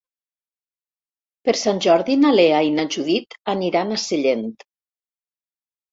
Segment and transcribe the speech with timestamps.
[1.49, 4.51] Per Sant Jordi na Lea i na Judit aniran a Sellent.